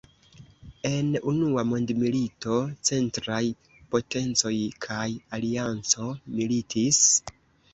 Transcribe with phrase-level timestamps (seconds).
[0.89, 2.57] En Unua Mondmilito,
[2.89, 3.43] Centraj
[3.97, 4.55] Potencoj
[4.87, 5.07] kaj
[5.39, 6.09] Alianco
[6.41, 7.07] militis.